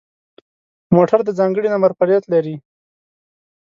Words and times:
موټر 0.95 1.19
د 1.25 1.29
ځانگړي 1.39 1.67
نمبر 1.73 1.91
پلیت 1.99 2.23
لري. 2.33 2.55